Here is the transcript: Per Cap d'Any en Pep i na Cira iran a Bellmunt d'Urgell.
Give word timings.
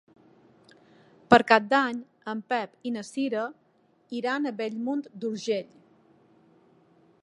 Per 1.33 1.39
Cap 1.51 1.67
d'Any 1.73 1.99
en 2.35 2.41
Pep 2.53 2.89
i 2.91 2.95
na 2.97 3.05
Cira 3.11 3.45
iran 4.23 4.49
a 4.53 4.57
Bellmunt 4.63 5.09
d'Urgell. 5.21 5.75